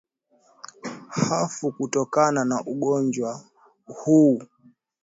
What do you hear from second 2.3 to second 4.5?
na ugonjwa huu